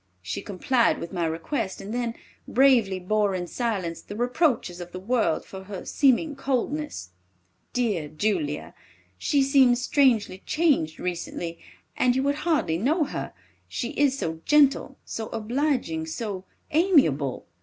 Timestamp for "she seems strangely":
9.19-10.41